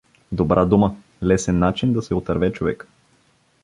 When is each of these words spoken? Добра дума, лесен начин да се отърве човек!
Добра 0.31 0.65
дума, 0.65 0.95
лесен 1.23 1.59
начин 1.59 1.93
да 1.93 2.01
се 2.01 2.15
отърве 2.15 2.53
човек! 2.53 2.87